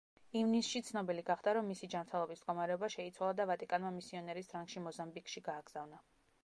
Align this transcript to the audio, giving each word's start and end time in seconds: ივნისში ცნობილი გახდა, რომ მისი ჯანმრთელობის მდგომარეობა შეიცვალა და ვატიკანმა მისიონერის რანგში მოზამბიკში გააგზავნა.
ივნისში 0.39 0.79
ცნობილი 0.87 1.23
გახდა, 1.27 1.53
რომ 1.57 1.69
მისი 1.73 1.89
ჯანმრთელობის 1.95 2.41
მდგომარეობა 2.41 2.91
შეიცვალა 2.97 3.37
და 3.41 3.49
ვატიკანმა 3.53 3.93
მისიონერის 4.01 4.53
რანგში 4.57 4.87
მოზამბიკში 4.89 5.47
გააგზავნა. 5.53 6.05